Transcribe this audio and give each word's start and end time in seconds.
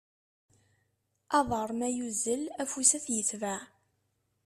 Aḍar 1.37 1.69
ma 1.79 1.89
yuzzel 1.97 2.41
afus 2.61 2.91
ad 2.97 3.03
t-yetbeɛ. 3.05 3.59